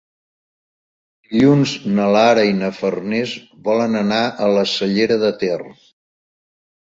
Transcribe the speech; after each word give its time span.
Dilluns 1.33 1.73
na 1.97 2.07
Lara 2.15 2.45
i 2.51 2.55
na 2.61 2.71
Farners 2.77 3.35
volen 3.67 3.99
anar 4.01 4.21
a 4.45 4.47
la 4.55 4.63
Cellera 4.71 5.19
de 5.25 5.31
Ter. 5.45 5.61